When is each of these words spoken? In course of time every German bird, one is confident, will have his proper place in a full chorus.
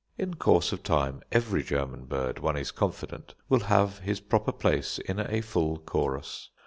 In 0.17 0.33
course 0.33 0.71
of 0.71 0.81
time 0.81 1.21
every 1.31 1.61
German 1.61 2.05
bird, 2.05 2.39
one 2.39 2.57
is 2.57 2.71
confident, 2.71 3.35
will 3.49 3.59
have 3.59 3.99
his 3.99 4.19
proper 4.19 4.51
place 4.51 4.97
in 4.97 5.19
a 5.19 5.41
full 5.41 5.77
chorus. 5.77 6.49